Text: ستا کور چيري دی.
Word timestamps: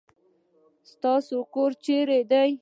ستا 0.89 1.13
کور 1.53 1.71
چيري 1.83 2.19
دی. 2.31 2.49